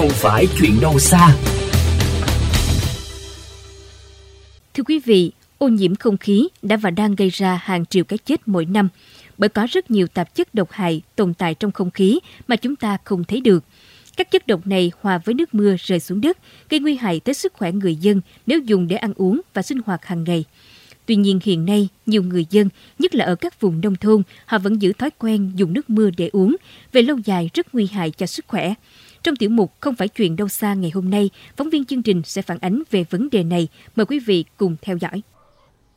không 0.00 0.10
phải 0.10 0.46
chuyện 0.58 0.80
đâu 0.80 0.98
xa. 0.98 1.36
Thưa 4.74 4.82
quý 4.82 4.98
vị, 4.98 5.32
ô 5.58 5.68
nhiễm 5.68 5.94
không 5.94 6.16
khí 6.16 6.48
đã 6.62 6.76
và 6.76 6.90
đang 6.90 7.14
gây 7.14 7.30
ra 7.30 7.60
hàng 7.62 7.86
triệu 7.86 8.04
cái 8.04 8.18
chết 8.18 8.48
mỗi 8.48 8.64
năm 8.64 8.88
bởi 9.38 9.48
có 9.48 9.66
rất 9.70 9.90
nhiều 9.90 10.06
tạp 10.06 10.34
chất 10.34 10.54
độc 10.54 10.70
hại 10.70 11.02
tồn 11.16 11.34
tại 11.34 11.54
trong 11.54 11.72
không 11.72 11.90
khí 11.90 12.18
mà 12.48 12.56
chúng 12.56 12.76
ta 12.76 12.98
không 13.04 13.24
thấy 13.24 13.40
được. 13.40 13.64
Các 14.16 14.30
chất 14.30 14.46
độc 14.46 14.66
này 14.66 14.92
hòa 15.00 15.18
với 15.18 15.34
nước 15.34 15.54
mưa 15.54 15.76
rơi 15.78 16.00
xuống 16.00 16.20
đất, 16.20 16.38
gây 16.68 16.80
nguy 16.80 16.96
hại 16.96 17.20
tới 17.20 17.34
sức 17.34 17.52
khỏe 17.52 17.72
người 17.72 17.96
dân 17.96 18.20
nếu 18.46 18.60
dùng 18.60 18.88
để 18.88 18.96
ăn 18.96 19.12
uống 19.16 19.40
và 19.54 19.62
sinh 19.62 19.78
hoạt 19.86 20.04
hàng 20.04 20.24
ngày. 20.24 20.44
Tuy 21.06 21.16
nhiên 21.16 21.40
hiện 21.42 21.64
nay, 21.64 21.88
nhiều 22.06 22.22
người 22.22 22.46
dân, 22.50 22.68
nhất 22.98 23.14
là 23.14 23.24
ở 23.24 23.34
các 23.34 23.60
vùng 23.60 23.80
nông 23.80 23.96
thôn, 23.96 24.22
họ 24.46 24.58
vẫn 24.58 24.82
giữ 24.82 24.92
thói 24.92 25.10
quen 25.18 25.52
dùng 25.54 25.72
nước 25.72 25.90
mưa 25.90 26.10
để 26.16 26.30
uống, 26.32 26.56
về 26.92 27.02
lâu 27.02 27.18
dài 27.24 27.50
rất 27.54 27.74
nguy 27.74 27.86
hại 27.86 28.10
cho 28.10 28.26
sức 28.26 28.44
khỏe. 28.48 28.74
Trong 29.22 29.36
tiểu 29.36 29.50
mục 29.50 29.72
Không 29.80 29.94
phải 29.94 30.08
chuyện 30.08 30.36
đâu 30.36 30.48
xa 30.48 30.74
ngày 30.74 30.90
hôm 30.94 31.10
nay, 31.10 31.30
phóng 31.56 31.70
viên 31.70 31.84
chương 31.84 32.02
trình 32.02 32.22
sẽ 32.24 32.42
phản 32.42 32.58
ánh 32.60 32.82
về 32.90 33.04
vấn 33.10 33.30
đề 33.30 33.44
này. 33.44 33.68
Mời 33.96 34.06
quý 34.06 34.18
vị 34.18 34.44
cùng 34.56 34.76
theo 34.82 34.96
dõi. 34.96 35.22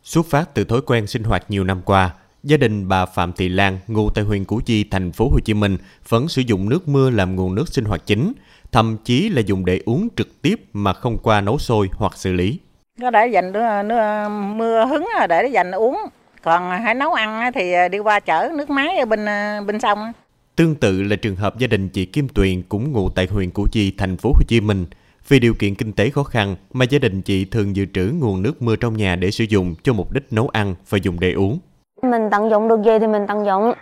Xuất 0.04 0.26
phát 0.26 0.54
từ 0.54 0.64
thói 0.64 0.82
quen 0.82 1.08
sinh 1.08 1.24
hoạt 1.24 1.46
nhiều 1.50 1.64
năm 1.64 1.82
qua, 1.86 2.14
gia 2.44 2.58
đình 2.58 2.88
bà 2.88 3.06
Phạm 3.06 3.34
Thị 3.34 3.50
Lan, 3.50 3.80
ngụ 3.88 4.10
tại 4.10 4.24
huyện 4.24 4.46
Củ 4.46 4.62
Chi, 4.66 4.84
thành 4.84 5.12
phố 5.12 5.30
Hồ 5.30 5.40
Chí 5.46 5.54
Minh, 5.54 5.78
vẫn 6.10 6.28
sử 6.28 6.42
dụng 6.42 6.70
nước 6.70 6.88
mưa 6.88 7.10
làm 7.10 7.36
nguồn 7.36 7.56
nước 7.56 7.68
sinh 7.68 7.86
hoạt 7.86 8.06
chính, 8.06 8.34
thậm 8.72 8.98
chí 9.04 9.30
là 9.30 9.42
dùng 9.42 9.66
để 9.66 9.82
uống 9.86 10.08
trực 10.16 10.42
tiếp 10.42 10.62
mà 10.74 10.94
không 10.94 11.18
qua 11.18 11.42
nấu 11.42 11.58
sôi 11.58 11.90
hoặc 11.94 12.18
xử 12.18 12.34
lý. 12.34 12.60
Nó 13.00 13.10
để 13.10 13.28
dành 13.28 13.52
nước, 13.52 13.84
nước 13.86 14.30
mưa 14.30 14.86
hứng 14.86 15.08
để 15.30 15.48
dành 15.48 15.72
uống, 15.72 15.98
còn 16.44 16.70
hãy 16.70 16.96
nấu 16.96 17.14
ăn 17.14 17.52
thì 17.54 17.74
đi 17.92 18.00
qua 18.00 18.20
chở 18.20 18.50
nước 18.58 18.70
máy 18.70 18.98
ở 18.98 19.06
bên 19.06 19.26
bên 19.68 19.80
sông. 19.80 20.12
Tương 20.56 20.76
tự 20.76 21.04
là 21.04 21.16
trường 21.16 21.36
hợp 21.36 21.58
gia 21.58 21.68
đình 21.68 21.90
chị 21.90 22.06
Kim 22.06 22.28
Tuyền 22.28 22.62
cũng 22.70 22.92
ngụ 22.92 23.10
tại 23.10 23.28
huyện 23.32 23.52
Củ 23.52 23.68
Chi, 23.72 23.94
thành 23.98 24.18
phố 24.18 24.30
Hồ 24.30 24.42
Chí 24.48 24.62
Minh. 24.62 24.86
Vì 25.28 25.40
điều 25.40 25.54
kiện 25.60 25.76
kinh 25.76 25.94
tế 25.94 26.10
khó 26.10 26.24
khăn 26.24 26.56
mà 26.74 26.86
gia 26.90 27.00
đình 27.00 27.22
chị 27.22 27.46
thường 27.46 27.76
dự 27.76 27.86
trữ 27.94 28.12
nguồn 28.20 28.42
nước 28.42 28.62
mưa 28.62 28.76
trong 28.76 28.98
nhà 28.98 29.16
để 29.16 29.32
sử 29.32 29.44
dụng 29.44 29.76
cho 29.84 29.94
mục 29.94 30.12
đích 30.12 30.34
nấu 30.34 30.48
ăn 30.48 30.76
và 30.90 30.98
dùng 31.02 31.20
để 31.20 31.32
uống. 31.32 31.60
Mình 32.02 32.30
tận 32.32 32.50
dụng 32.50 32.68
được 32.68 32.82
gì 32.86 33.00
thì 33.00 33.08
mình 33.08 33.28
tận 33.28 33.46
dụng. 33.46 33.74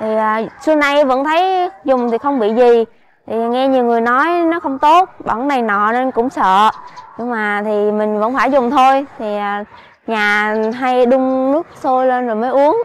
Thì 0.00 0.14
à, 0.14 0.42
xưa 0.62 0.74
nay 0.74 1.04
vẫn 1.04 1.24
thấy 1.24 1.68
dùng 1.84 2.10
thì 2.10 2.18
không 2.18 2.40
bị 2.40 2.48
gì. 2.54 2.84
Thì 3.26 3.34
nghe 3.36 3.68
nhiều 3.68 3.84
người 3.84 4.00
nói 4.00 4.26
nó 4.50 4.60
không 4.60 4.78
tốt, 4.78 5.08
bẩn 5.24 5.48
này 5.48 5.62
nọ 5.62 5.92
nên 5.92 6.10
cũng 6.10 6.30
sợ. 6.30 6.70
Nhưng 7.18 7.30
mà 7.30 7.62
thì 7.64 7.90
mình 7.90 8.18
vẫn 8.18 8.34
phải 8.34 8.50
dùng 8.52 8.70
thôi. 8.70 9.04
Thì 9.18 9.36
à, 9.36 9.64
nhà 10.06 10.54
hay 10.74 11.06
đun 11.06 11.52
nước 11.52 11.66
sôi 11.82 12.06
lên 12.06 12.26
rồi 12.26 12.36
mới 12.36 12.50
uống. 12.50 12.82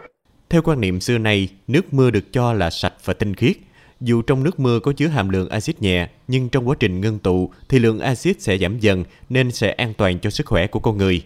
Theo 0.50 0.62
quan 0.62 0.80
niệm 0.80 1.00
xưa 1.00 1.18
nay, 1.18 1.48
nước 1.68 1.94
mưa 1.94 2.10
được 2.10 2.32
cho 2.32 2.52
là 2.52 2.70
sạch 2.70 2.94
và 3.04 3.14
tinh 3.14 3.34
khiết. 3.34 3.56
Dù 4.00 4.22
trong 4.22 4.44
nước 4.44 4.60
mưa 4.60 4.80
có 4.80 4.92
chứa 4.92 5.06
hàm 5.06 5.28
lượng 5.28 5.48
axit 5.48 5.82
nhẹ, 5.82 6.08
nhưng 6.28 6.48
trong 6.48 6.68
quá 6.68 6.76
trình 6.80 7.00
ngưng 7.00 7.18
tụ 7.18 7.50
thì 7.68 7.78
lượng 7.78 8.00
axit 8.00 8.42
sẽ 8.42 8.58
giảm 8.58 8.78
dần 8.78 9.04
nên 9.28 9.50
sẽ 9.50 9.70
an 9.70 9.94
toàn 9.94 10.18
cho 10.18 10.30
sức 10.30 10.46
khỏe 10.46 10.66
của 10.66 10.80
con 10.80 10.98
người. 10.98 11.22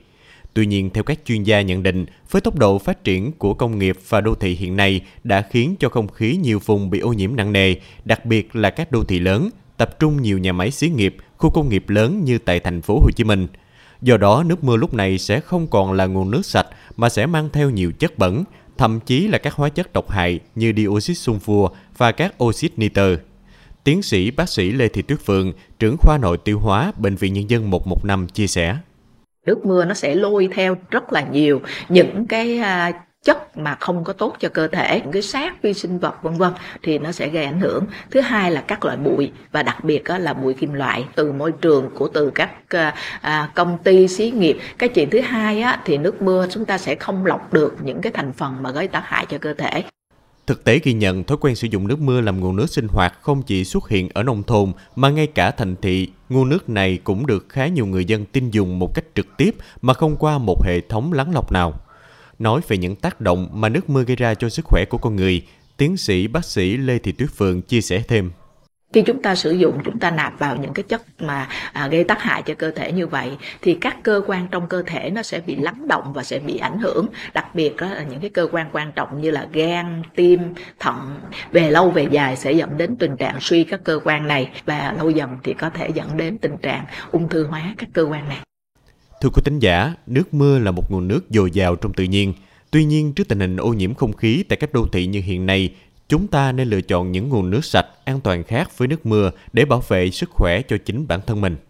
Tuy 0.55 0.67
nhiên, 0.67 0.91
theo 0.91 1.05
các 1.05 1.19
chuyên 1.25 1.43
gia 1.43 1.63
nhận 1.63 1.83
định, 1.83 2.07
với 2.31 2.41
tốc 2.41 2.59
độ 2.59 2.79
phát 2.79 3.05
triển 3.05 3.33
của 3.33 3.55
công 3.55 3.79
nghiệp 3.79 3.97
và 4.09 4.21
đô 4.21 4.35
thị 4.35 4.55
hiện 4.55 4.77
nay 4.77 5.01
đã 5.25 5.43
khiến 5.51 5.75
cho 5.81 5.89
không 5.89 6.09
khí 6.09 6.39
nhiều 6.43 6.59
vùng 6.59 6.91
bị 6.91 6.99
ô 6.99 7.13
nhiễm 7.13 7.37
nặng 7.37 7.53
nề, 7.53 7.75
đặc 8.05 8.27
biệt 8.27 8.57
là 8.57 8.71
các 8.71 8.93
đô 8.93 9.05
thị 9.05 9.19
lớn, 9.19 9.51
tập 9.77 9.99
trung 9.99 10.23
nhiều 10.23 10.39
nhà 10.39 10.53
máy 10.53 10.71
xí 10.71 10.89
nghiệp, 10.89 11.17
khu 11.39 11.51
công 11.51 11.69
nghiệp 11.69 11.89
lớn 11.89 12.25
như 12.25 12.39
tại 12.39 12.61
thành 12.61 12.83
phố 12.83 13.01
Hồ 13.03 13.11
Chí 13.17 13.25
Minh. 13.25 13.47
Do 14.03 14.17
đó, 14.17 14.45
nước 14.47 14.65
mưa 14.65 14.77
lúc 14.77 14.95
này 14.95 15.19
sẽ 15.19 15.41
không 15.41 15.67
còn 15.67 15.93
là 15.93 16.07
nguồn 16.07 16.31
nước 16.31 16.47
sạch 16.47 16.67
mà 16.97 17.09
sẽ 17.09 17.27
mang 17.27 17.49
theo 17.53 17.71
nhiều 17.71 17.93
chất 17.99 18.19
bẩn, 18.19 18.45
thậm 18.81 19.01
chí 19.01 19.29
là 19.29 19.39
các 19.39 19.55
hóa 19.55 19.69
chất 19.69 19.93
độc 19.93 20.11
hại 20.11 20.41
như 20.55 20.73
dioxit 20.77 21.17
sunfua 21.17 21.69
và 21.97 22.13
các 22.13 22.45
oxit 22.45 22.79
nitơ. 22.79 23.17
Tiến 23.85 24.03
sĩ 24.03 24.31
bác 24.31 24.49
sĩ 24.49 24.71
Lê 24.71 24.89
Thị 24.89 25.03
Tuyết 25.03 25.19
Phượng, 25.21 25.53
trưởng 25.79 25.97
khoa 25.99 26.19
nội 26.19 26.39
tiêu 26.45 26.59
hóa 26.59 26.93
Bệnh 26.99 27.17
viện 27.17 27.33
Nhân 27.35 27.51
dân 27.51 27.71
115 27.71 28.29
chia 28.29 28.47
sẻ. 28.47 28.77
Nước 29.47 29.67
mưa 29.67 29.85
nó 29.85 29.95
sẽ 29.95 30.15
lôi 30.15 30.49
theo 30.55 30.77
rất 30.91 31.13
là 31.13 31.21
nhiều 31.21 31.61
những 31.89 32.27
cái 32.27 32.59
à, 32.59 32.93
chất 33.25 33.57
mà 33.57 33.77
không 33.81 34.05
có 34.05 34.13
tốt 34.13 34.37
cho 34.41 34.49
cơ 34.49 34.69
thể 34.69 35.01
những 35.01 35.13
cái 35.13 35.23
xác 35.23 35.63
vi 35.63 35.75
sinh 35.75 35.99
vật 35.99 36.23
vân 36.23 36.35
vân 36.35 36.53
thì 36.83 36.99
nó 36.99 37.13
sẽ 37.13 37.29
gây 37.29 37.45
ảnh 37.45 37.61
hưởng. 37.61 37.87
Thứ 38.11 38.21
hai 38.21 38.51
là 38.51 38.61
các 38.61 38.85
loại 38.85 38.97
bụi 38.97 39.33
và 39.53 39.63
đặc 39.63 39.85
biệt 39.85 40.03
là 40.07 40.35
bụi 40.35 40.55
kim 40.55 40.73
loại 40.73 41.05
từ 41.15 41.33
môi 41.33 41.53
trường 41.53 41.91
của 41.95 42.09
từ 42.09 42.31
các 42.35 42.51
à, 42.69 42.95
à, 43.21 43.51
công 43.55 43.79
ty 43.85 44.09
xí 44.09 44.31
nghiệp. 44.31 44.59
Cái 44.79 44.89
chuyện 44.89 45.11
thứ 45.11 45.21
hai 45.21 45.63
á, 45.63 45.81
thì 45.85 45.99
nước 45.99 46.23
mưa 46.23 46.47
chúng 46.51 46.65
ta 46.65 46.79
sẽ 46.79 46.95
không 46.95 47.27
lọc 47.27 47.53
được 47.53 47.77
những 47.83 48.01
cái 48.01 48.13
thành 48.13 48.33
phần 48.33 48.63
mà 48.63 48.71
gây 48.71 48.89
tác 48.89 49.03
hại 49.05 49.27
cho 49.27 49.39
cơ 49.39 49.55
thể. 49.55 49.83
Thực 50.47 50.65
tế 50.65 50.79
ghi 50.79 50.93
nhận 50.93 51.25
thói 51.25 51.39
quen 51.41 51.55
sử 51.55 51.69
dụng 51.71 51.89
nước 51.89 52.01
mưa 52.01 52.21
làm 52.21 52.41
nguồn 52.41 52.57
nước 52.57 52.71
sinh 52.71 52.89
hoạt 52.89 53.15
không 53.21 53.43
chỉ 53.43 53.65
xuất 53.65 53.89
hiện 53.89 54.09
ở 54.15 54.23
nông 54.23 54.43
thôn 54.43 54.73
mà 54.97 55.11
ngay 55.11 55.27
cả 55.27 55.51
thành 55.51 55.77
thị, 55.83 56.09
nguồn 56.29 56.49
nước 56.49 56.69
này 56.69 56.99
cũng 57.05 57.27
được 57.27 57.47
khá 57.49 57.67
nhiều 57.67 57.87
người 57.87 58.05
dân 58.05 58.25
tin 58.25 58.51
dùng 58.51 58.79
một 58.79 58.95
cách 58.95 59.05
trực 59.15 59.27
tiếp 59.37 59.55
mà 59.83 59.95
không 59.95 60.17
qua 60.17 60.39
một 60.39 60.65
hệ 60.65 60.81
thống 60.81 61.13
lắng 61.13 61.33
lọc 61.35 61.53
nào 61.53 61.75
nói 62.41 62.61
về 62.69 62.77
những 62.77 62.97
tác 62.97 63.21
động 63.21 63.49
mà 63.53 63.69
nước 63.69 63.91
mưa 63.91 64.05
gây 64.05 64.17
ra 64.17 64.35
cho 64.35 64.49
sức 64.49 64.65
khỏe 64.65 64.85
của 64.85 64.99
con 64.99 65.17
người, 65.17 65.43
tiến 65.77 65.97
sĩ 65.97 66.27
bác 66.27 66.45
sĩ 66.45 66.77
Lê 66.77 66.99
Thị 66.99 67.13
Tuyết 67.13 67.31
Phượng 67.31 67.63
chia 67.63 67.81
sẻ 67.81 68.03
thêm. 68.09 68.31
Khi 68.93 69.03
chúng 69.03 69.23
ta 69.23 69.35
sử 69.35 69.53
dụng 69.53 69.79
chúng 69.85 69.99
ta 69.99 70.11
nạp 70.11 70.39
vào 70.39 70.57
những 70.57 70.73
cái 70.73 70.83
chất 70.83 71.03
mà 71.19 71.49
à, 71.73 71.89
gây 71.89 72.05
tác 72.05 72.23
hại 72.23 72.43
cho 72.43 72.55
cơ 72.55 72.71
thể 72.71 72.93
như 72.93 73.07
vậy 73.07 73.31
thì 73.63 73.75
các 73.75 73.97
cơ 74.03 74.23
quan 74.27 74.49
trong 74.51 74.67
cơ 74.67 74.83
thể 74.87 75.11
nó 75.11 75.23
sẽ 75.23 75.41
bị 75.41 75.57
lắng 75.57 75.89
động 75.89 76.13
và 76.13 76.23
sẽ 76.23 76.39
bị 76.39 76.59
ảnh 76.59 76.79
hưởng. 76.79 77.07
Đặc 77.35 77.55
biệt 77.55 77.77
đó 77.77 77.89
là 77.89 78.03
những 78.03 78.21
cái 78.21 78.31
cơ 78.31 78.49
quan 78.53 78.67
quan 78.73 78.93
trọng 78.93 79.21
như 79.21 79.31
là 79.31 79.49
gan 79.53 80.03
tim 80.15 80.41
thận 80.79 81.21
về 81.53 81.71
lâu 81.71 81.91
về 81.91 82.07
dài 82.11 82.37
sẽ 82.37 82.53
dẫn 82.53 82.79
đến 82.79 82.97
tình 82.97 83.17
trạng 83.17 83.41
suy 83.41 83.65
các 83.65 83.81
cơ 83.85 84.01
quan 84.05 84.29
này 84.29 84.51
và 84.67 84.95
lâu 84.99 85.11
dần 85.11 85.31
thì 85.43 85.55
có 85.55 85.71
thể 85.71 85.89
dẫn 85.95 86.17
đến 86.17 86.39
tình 86.39 86.57
trạng 86.57 86.85
ung 87.13 87.29
thư 87.29 87.47
hóa 87.47 87.75
các 87.79 87.89
cơ 87.93 88.03
quan 88.03 88.29
này. 88.29 88.39
Thưa 89.21 89.29
quý 89.29 89.43
tín 89.45 89.59
giả, 89.59 89.95
nước 90.07 90.35
mưa 90.35 90.59
là 90.59 90.71
một 90.71 90.91
nguồn 90.91 91.09
nước 91.09 91.21
dồi 91.31 91.51
dào 91.51 91.77
trong 91.77 91.93
tự 91.93 92.05
nhiên. 92.05 92.35
Tuy 92.71 92.85
nhiên, 92.85 93.13
trước 93.13 93.29
tình 93.29 93.41
hình 93.41 93.57
ô 93.57 93.73
nhiễm 93.73 93.95
không 93.95 94.13
khí 94.13 94.45
tại 94.49 94.57
các 94.57 94.73
đô 94.73 94.87
thị 94.87 95.07
như 95.07 95.21
hiện 95.21 95.47
nay, 95.47 95.75
chúng 96.09 96.27
ta 96.27 96.53
nên 96.53 96.69
lựa 96.69 96.81
chọn 96.81 97.13
những 97.13 97.29
nguồn 97.29 97.51
nước 97.51 97.65
sạch, 97.65 97.87
an 98.05 98.21
toàn 98.21 98.45
khác 98.45 98.79
với 98.79 98.89
nước 98.89 99.07
mưa 99.07 99.31
để 99.53 99.65
bảo 99.65 99.83
vệ 99.89 100.11
sức 100.11 100.31
khỏe 100.31 100.63
cho 100.63 100.77
chính 100.85 101.07
bản 101.07 101.21
thân 101.27 101.41
mình. 101.41 101.57